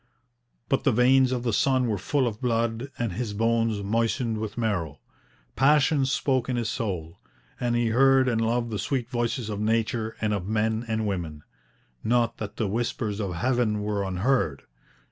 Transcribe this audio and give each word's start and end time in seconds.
But 0.67 0.83
the 0.83 0.91
veins 0.91 1.31
of 1.31 1.43
the 1.43 1.53
son 1.53 1.85
were 1.85 1.99
full 1.99 2.25
of 2.27 2.41
blood 2.41 2.89
and 2.97 3.13
his 3.13 3.35
bones 3.35 3.83
moistened 3.83 4.39
with 4.39 4.57
marrow. 4.57 4.99
Passion 5.55 6.07
spoke 6.07 6.49
in 6.49 6.55
his 6.55 6.69
soul, 6.69 7.19
and 7.59 7.75
he 7.75 7.89
heard 7.89 8.27
and 8.27 8.41
loved 8.41 8.71
the 8.71 8.79
sweet 8.79 9.11
voices 9.11 9.47
of 9.47 9.59
nature, 9.59 10.15
and 10.19 10.33
of 10.33 10.47
men 10.47 10.85
and 10.87 11.05
women. 11.05 11.43
Not 12.03 12.37
that 12.37 12.55
the 12.55 12.67
whispers 12.67 13.19
of 13.19 13.35
heaven 13.35 13.83
were 13.83 14.03
unheard. 14.03 14.63